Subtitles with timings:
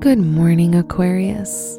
[0.00, 1.78] Good morning, Aquarius.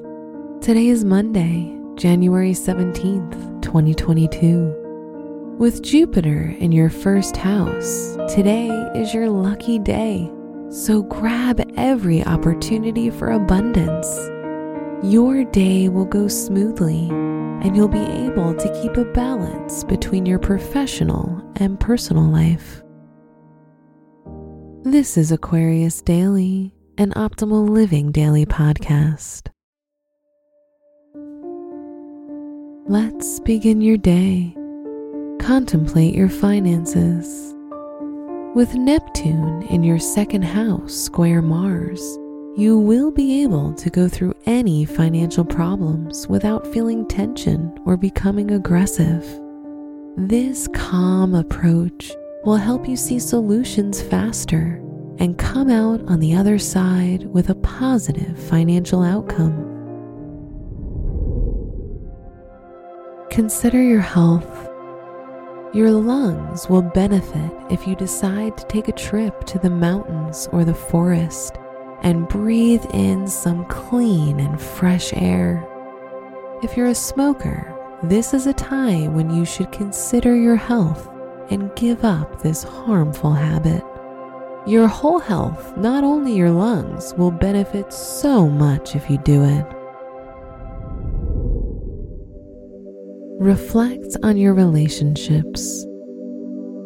[0.61, 5.57] Today is Monday, January 17th, 2022.
[5.59, 10.31] With Jupiter in your first house, today is your lucky day,
[10.69, 14.07] so grab every opportunity for abundance.
[15.03, 20.39] Your day will go smoothly, and you'll be able to keep a balance between your
[20.39, 22.81] professional and personal life.
[24.83, 29.49] This is Aquarius Daily an Optimal Living Daily podcast.
[32.87, 34.55] Let's begin your day.
[35.39, 37.53] Contemplate your finances.
[38.55, 42.01] With Neptune in your second house, square Mars,
[42.57, 48.49] you will be able to go through any financial problems without feeling tension or becoming
[48.49, 49.23] aggressive.
[50.17, 52.11] This calm approach
[52.43, 54.81] will help you see solutions faster
[55.19, 59.67] and come out on the other side with a positive financial outcome.
[63.29, 64.69] Consider your health.
[65.73, 70.65] Your lungs will benefit if you decide to take a trip to the mountains or
[70.65, 71.57] the forest
[72.01, 75.65] and breathe in some clean and fresh air.
[76.63, 81.10] If you're a smoker, this is a time when you should consider your health
[81.51, 83.83] and give up this harmful habit.
[84.65, 89.65] Your whole health, not only your lungs, will benefit so much if you do it.
[93.39, 95.85] Reflect on your relationships.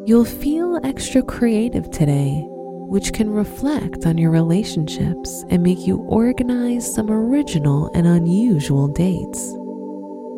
[0.06, 6.92] You'll feel extra creative today, which can reflect on your relationships and make you organize
[6.94, 9.54] some original and unusual dates.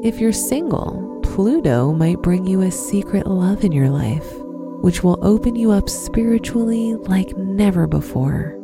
[0.04, 4.28] If you're single, Pluto might bring you a secret love in your life
[4.82, 8.56] which will open you up spiritually like never before.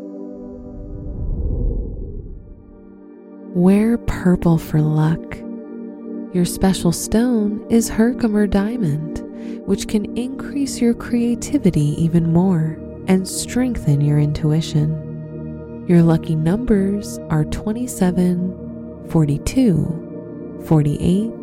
[3.55, 5.37] Wear purple for luck.
[6.33, 9.19] Your special stone is Herkimer diamond,
[9.67, 15.85] which can increase your creativity even more and strengthen your intuition.
[15.87, 21.42] Your lucky numbers are 27, 42, 48,